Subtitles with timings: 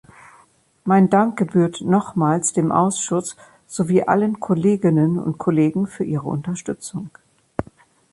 [0.83, 3.35] Mein Dank gebührt nochmals dem Ausschuss
[3.67, 7.11] sowie allen Kolleginnen und Kollegen für ihre Unterstützung.